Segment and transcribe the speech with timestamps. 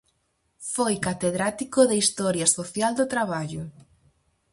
[0.73, 3.63] Foi catedrático de Historia Social do Traballo.